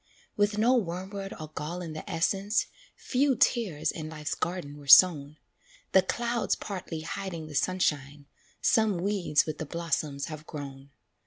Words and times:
"With 0.35 0.57
no 0.57 0.73
wormwood 0.75 1.31
or 1.39 1.49
gall 1.49 1.79
in 1.83 1.93
the 1.93 2.09
essence, 2.09 2.65
Few 2.95 3.35
tares 3.35 3.91
in 3.91 4.09
life's 4.09 4.33
garden 4.33 4.77
were 4.77 4.87
sown; 4.87 5.37
The 5.91 6.01
clouds 6.01 6.55
partly 6.55 7.01
hiding 7.01 7.45
the 7.45 7.53
sunshine, 7.53 8.25
Some 8.61 8.97
weeds 8.97 9.45
with 9.45 9.59
the 9.59 9.65
blossoms 9.67 10.25
have 10.25 10.47
grown. 10.47 10.89